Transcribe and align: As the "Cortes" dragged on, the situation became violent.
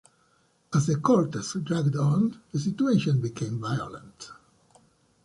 As 0.73 0.87
the 0.87 0.95
"Cortes" 0.95 1.53
dragged 1.63 1.95
on, 1.95 2.41
the 2.51 2.57
situation 2.59 3.21
became 3.21 3.59
violent. 3.59 4.31